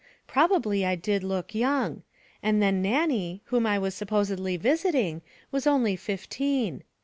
[0.25, 2.01] Probably I did look young;
[2.41, 6.83] and then Nannie, whom I was supposedly visiting, was only fifteen.